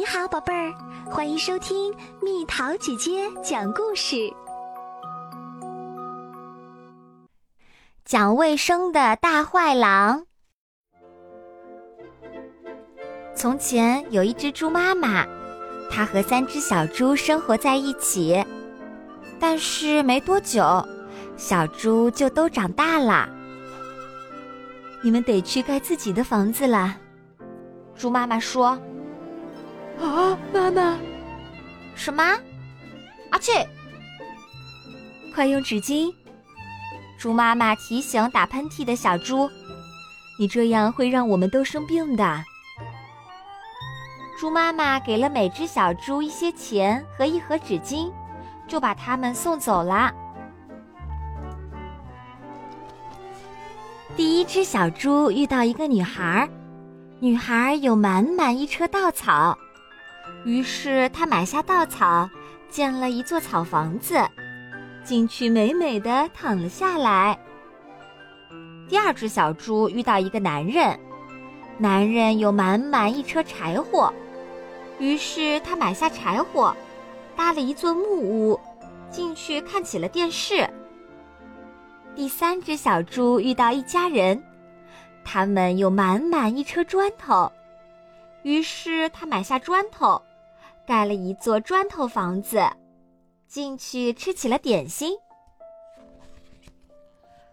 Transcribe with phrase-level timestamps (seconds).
[0.00, 0.72] 你好，宝贝儿，
[1.10, 4.32] 欢迎收听蜜桃姐姐讲故事。
[8.06, 10.24] 讲卫生的大坏狼。
[13.36, 15.26] 从前有一只猪妈妈，
[15.90, 18.42] 它和三只小猪生活在一起，
[19.38, 20.82] 但是没多久，
[21.36, 23.28] 小猪就都长大了。
[25.02, 26.96] 你们得去盖自己的房子了，
[27.94, 28.80] 猪妈妈说。
[30.00, 30.98] 啊，妈妈！
[31.94, 32.22] 什么？
[33.30, 33.66] 阿切！
[35.34, 36.12] 快用纸巾！
[37.18, 39.48] 猪妈妈提醒打喷嚏的小猪
[40.40, 42.42] ：“你这样会让我们都生病的。”
[44.40, 48.10] 猪妈妈给了每只小猪一些钱和一盒纸巾，
[48.66, 50.10] 就把它们送走了。
[54.16, 56.48] 第一只小猪遇到一个女孩，
[57.18, 59.56] 女孩有满满一车稻草。
[60.44, 62.28] 于是他买下稻草，
[62.70, 64.18] 建了一座草房子，
[65.04, 67.38] 进去美美的躺了下来。
[68.88, 70.98] 第二只小猪遇到一个男人，
[71.78, 74.12] 男人有满满一车柴火，
[74.98, 76.74] 于是他买下柴火，
[77.36, 78.58] 搭了一座木屋，
[79.10, 80.68] 进去看起了电视。
[82.16, 84.42] 第三只小猪遇到一家人，
[85.22, 87.52] 他们有满满一车砖头，
[88.42, 90.20] 于是他买下砖头。
[90.90, 92.60] 盖了一座砖头房子，
[93.46, 95.16] 进去吃起了点心。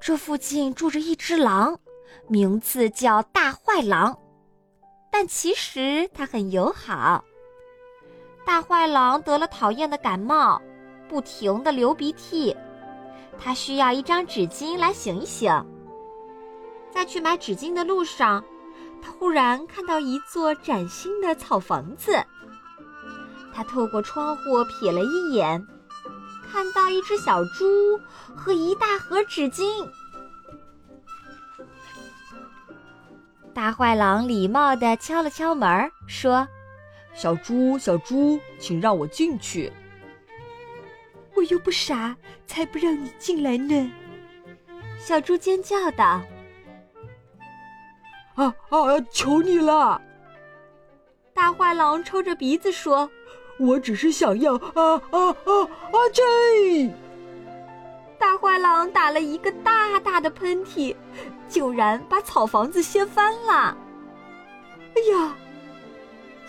[0.00, 1.78] 这附近住着一只狼，
[2.26, 4.18] 名字叫大坏狼，
[5.10, 7.22] 但其实它很友好。
[8.46, 10.58] 大坏狼得了讨厌的感冒，
[11.06, 12.56] 不停的流鼻涕，
[13.38, 15.52] 他需要一张纸巾来醒一醒。
[16.90, 18.42] 在去买纸巾的路上，
[19.02, 22.24] 他忽然看到一座崭新的草房子。
[23.58, 25.66] 他透过窗户瞥了一眼，
[26.48, 27.98] 看到一只小猪
[28.36, 29.84] 和一大盒纸巾。
[33.52, 36.46] 大坏狼礼貌地敲了敲门，说
[37.12, 39.72] ：“小猪，小猪，请让我进去。”
[41.34, 42.14] 我又不傻，
[42.46, 43.90] 才不让你进来呢！
[45.00, 46.22] 小猪尖叫道
[48.38, 49.00] ：“啊啊！
[49.10, 50.00] 求你了！”
[51.34, 53.10] 大坏狼抽着鼻子说。
[53.58, 55.98] 我只是想要啊啊啊啊！
[56.12, 56.92] 这
[58.18, 60.94] 大坏狼打了一个大大的喷嚏，
[61.48, 63.76] 竟然把草房子掀翻了。
[64.94, 65.36] 哎呀！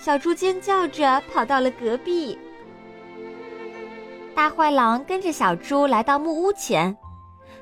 [0.00, 2.38] 小猪尖叫着跑到了隔壁。
[4.34, 6.96] 大坏狼跟着小猪来到木屋前，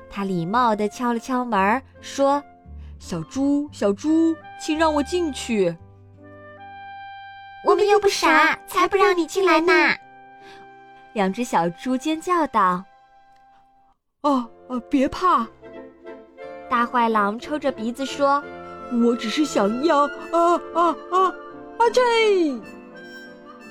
[0.09, 2.43] 他礼貌地敲了敲门，说
[2.99, 5.75] ：“小猪，小猪，请让我进去。”
[7.65, 9.73] 我们又不傻，才不让你进来呢！
[11.13, 12.83] 两只小猪尖叫道
[14.21, 15.47] ：“哦哦，别怕！”
[16.69, 18.43] 大坏狼抽着鼻子说
[19.03, 20.09] ：“我只是想要啊
[20.73, 21.33] 啊啊啊！”
[21.91, 22.61] 这，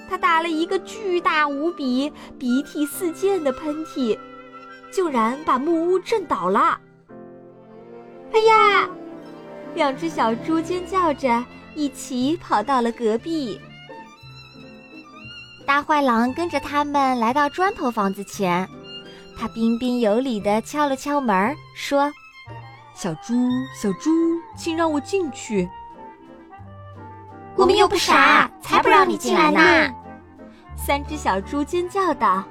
[0.09, 4.19] 他打了一个巨大无比、鼻涕四溅的喷嚏，
[4.91, 6.81] 竟然把木屋震倒了。
[8.33, 8.89] 哎呀！
[9.75, 11.45] 两只小猪尖叫着，
[11.75, 13.61] 一起跑到了隔壁。
[15.67, 18.67] 大坏狼跟着他们来到砖头房子前，
[19.37, 22.11] 他彬彬有礼地敲了敲门，说
[22.95, 23.35] ：“小猪，
[23.75, 24.11] 小猪，
[24.57, 25.69] 请让我进去。”
[27.57, 29.95] 我们又不傻，才不让你进来呢！
[30.77, 32.45] 三只小猪尖叫道：“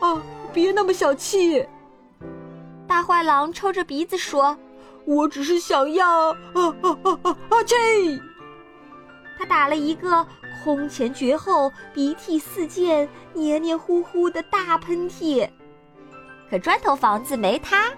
[0.00, 0.20] 啊，
[0.52, 1.64] 别那么小气！”
[2.88, 4.56] 大坏狼抽着鼻子说
[5.06, 6.30] ：“我只是想要……
[6.30, 6.36] 啊
[6.82, 7.62] 啊啊啊啊！
[7.64, 7.76] 这……”
[9.38, 10.26] 他打了一个。
[10.62, 15.48] 空前绝后、鼻涕四溅、黏黏糊糊的大喷嚏，
[16.48, 17.90] 可砖头房子没塌。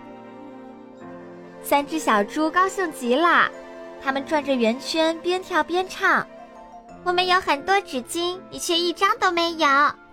[1.62, 3.50] 三只小猪高兴极了，
[4.02, 6.26] 他们转着圆圈，边跳边唱
[7.04, 9.68] ：“我们有很多纸巾，你却一张都没有！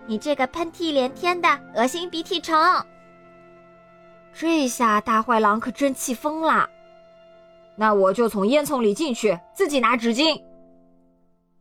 [0.06, 2.56] 你这个喷嚏连天的恶心鼻涕虫！”
[4.34, 6.68] 这下大坏狼可真气疯了。
[7.76, 10.42] 那我就从烟囱里进去，自己拿纸巾。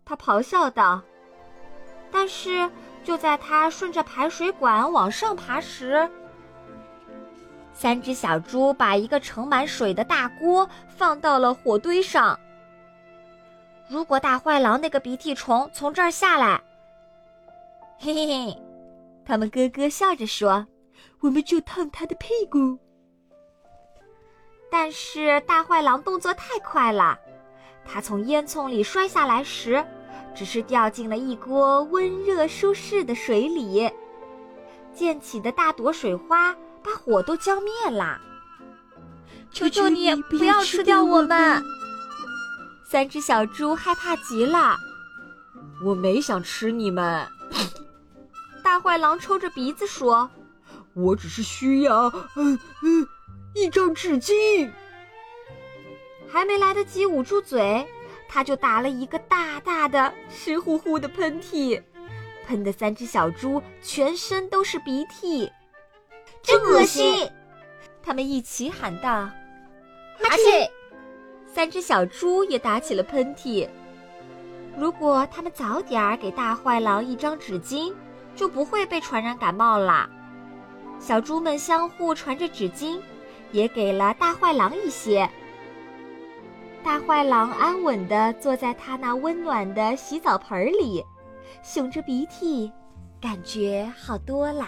[0.03, 1.01] 他咆哮道
[2.11, 2.69] ：“但是
[3.03, 6.09] 就在他顺着排水管往上爬时，
[7.73, 12.37] 三只小猪把一个盛满水的大锅放到了火堆上。
[13.89, 16.61] 如果大坏狼那个鼻涕虫从这儿下来，
[17.97, 18.61] 嘿嘿嘿，
[19.25, 20.67] 他们咯咯笑着说
[21.21, 22.77] ：‘我们就烫他的屁股。’
[24.69, 27.17] 但是大坏狼动作太快了。”
[27.91, 29.85] 他从烟囱里摔下来时，
[30.33, 33.91] 只是掉进了一锅温热舒适的水里，
[34.93, 38.17] 溅起的大朵水花把火都浇灭了。
[39.51, 41.61] 求求你不要吃掉我们！
[42.87, 44.77] 三只小猪害怕极了。
[45.83, 47.27] 我没想吃你们。
[48.63, 50.29] 大坏狼抽着鼻子说
[50.95, 52.05] ：“我只是需要，
[52.37, 53.05] 嗯嗯，
[53.53, 54.71] 一张纸巾。”
[56.31, 57.85] 还没来得及捂住嘴，
[58.29, 61.81] 他就打了一个大大的、湿乎乎的喷嚏，
[62.47, 65.51] 喷的三只小猪全身都是鼻涕，
[66.41, 67.29] 真恶心！
[68.01, 69.09] 他们一起喊道
[70.17, 70.69] ：“哈气！”
[71.53, 73.67] 三只小猪也打起了喷嚏。
[74.77, 77.93] 如果他们早点儿给大坏狼一张纸巾，
[78.37, 80.09] 就不会被传染感冒了。
[80.97, 83.01] 小猪们相互传着纸巾，
[83.51, 85.29] 也给了大坏狼一些。
[86.83, 91.05] 大坏狼安稳地坐在他那温暖的洗澡盆里，
[91.63, 92.71] 擤着鼻涕，
[93.21, 94.67] 感觉好多啦。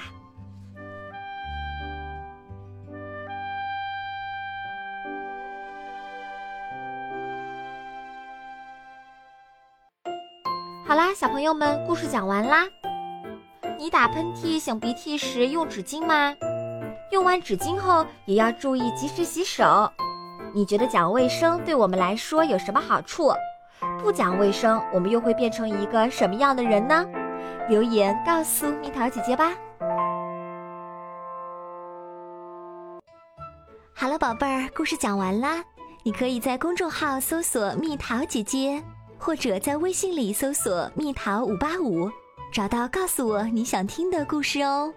[10.86, 12.68] 好啦，小朋友们，故事讲完啦。
[13.80, 16.36] 你打喷嚏、擤鼻涕时用纸巾吗？
[17.12, 19.92] 用完纸巾后也要注意及时洗手。
[20.56, 23.32] 你觉得讲卫生对我们来说有什么好处？
[24.04, 27.04] 不讲卫生，我们又会变成一个什么样的人呢？
[27.68, 29.52] 留言告诉蜜桃姐姐吧。
[33.96, 35.64] 好了，宝贝儿，故事讲完啦。
[36.04, 38.84] 你可以在公众号搜索“蜜桃姐姐”，
[39.18, 42.12] 或者在微信里搜索“蜜桃五八五”，
[42.54, 44.94] 找到告诉我你想听的故事哦。